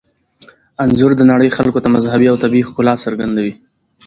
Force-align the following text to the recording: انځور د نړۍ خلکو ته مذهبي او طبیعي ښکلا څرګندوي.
انځور 0.83 1.11
د 1.17 1.21
نړۍ 1.31 1.49
خلکو 1.57 1.79
ته 1.83 1.89
مذهبي 1.95 2.27
او 2.31 2.37
طبیعي 2.43 2.63
ښکلا 2.67 2.93
څرګندوي. 3.05 3.53